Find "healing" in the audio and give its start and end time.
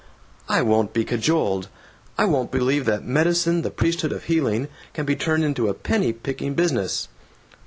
4.23-4.67